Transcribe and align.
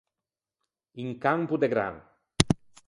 Un 1.03 1.09
campo 1.27 1.53
de 1.65 1.73
gran. 1.77 1.95